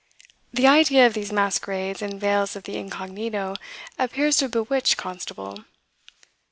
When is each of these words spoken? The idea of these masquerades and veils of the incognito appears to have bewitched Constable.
The 0.51 0.65
idea 0.65 1.05
of 1.05 1.13
these 1.13 1.31
masquerades 1.31 2.01
and 2.01 2.19
veils 2.19 2.55
of 2.55 2.63
the 2.63 2.75
incognito 2.75 3.53
appears 3.99 4.37
to 4.37 4.45
have 4.45 4.51
bewitched 4.51 4.97
Constable. 4.97 5.63